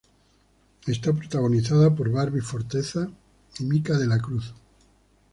Está 0.87 1.13
protagonizada 1.13 1.93
por 1.93 2.09
Barbie 2.11 2.41
Forteza 2.41 3.07
y 3.59 3.65
Mika 3.65 3.99
Dela 3.99 4.17
Cruz. 4.17 4.51